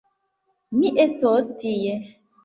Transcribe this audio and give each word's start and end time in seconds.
Mi 0.77 0.89
estos 1.03 1.51
tie. 1.65 1.93